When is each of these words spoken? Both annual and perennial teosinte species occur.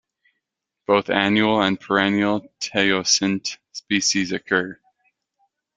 Both 0.87 1.11
annual 1.11 1.61
and 1.61 1.79
perennial 1.79 2.51
teosinte 2.59 3.59
species 3.71 4.31
occur. 4.31 4.79